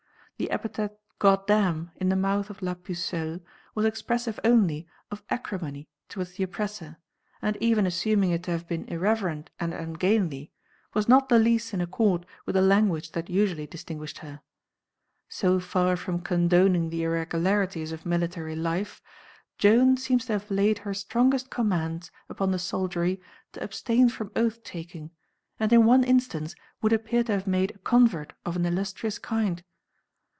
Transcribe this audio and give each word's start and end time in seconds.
The 0.37 0.49
epithet 0.49 0.97
"Goddam" 1.19 1.91
in 1.97 2.09
the 2.09 2.15
mouth 2.15 2.49
of 2.49 2.63
La 2.63 2.73
Pucelle 2.73 3.41
was 3.75 3.85
expressive 3.85 4.39
only 4.43 4.87
of 5.11 5.21
acrimony 5.29 5.87
towards 6.09 6.31
the 6.31 6.41
oppressor, 6.41 6.97
and 7.43 7.55
even 7.57 7.85
assuming 7.85 8.31
it 8.31 8.41
to 8.45 8.51
have 8.51 8.67
been 8.67 8.85
irreverent 8.87 9.51
and 9.59 9.71
ungainly, 9.71 10.51
was 10.95 11.07
not 11.07 11.29
the 11.29 11.37
least 11.37 11.75
in 11.75 11.79
accord 11.79 12.25
with 12.47 12.55
the 12.55 12.61
language 12.63 13.11
that 13.11 13.29
usually 13.29 13.67
distinguished 13.67 14.17
her. 14.17 14.41
So 15.29 15.59
far 15.59 15.95
from 15.95 16.21
condoning 16.21 16.89
the 16.89 17.03
irregularities 17.03 17.91
of 17.91 18.03
military 18.03 18.55
life, 18.55 18.99
Joan 19.59 19.95
seems 19.95 20.25
to 20.25 20.33
have 20.33 20.49
laid 20.49 20.79
her 20.79 20.93
strongest 20.95 21.51
commands 21.51 22.09
upon 22.29 22.49
the 22.49 22.57
soldiery 22.57 23.21
to 23.51 23.61
abstain 23.63 24.09
from 24.09 24.31
oath 24.35 24.63
taking, 24.63 25.11
and 25.59 25.71
in 25.71 25.85
one 25.85 26.03
instance 26.03 26.55
would 26.81 26.93
appear 26.93 27.23
to 27.25 27.31
have 27.33 27.45
made 27.45 27.75
a 27.75 27.77
convert 27.77 28.33
of 28.43 28.55
an 28.55 28.65
illustrious 28.65 29.19
kind. 29.19 29.63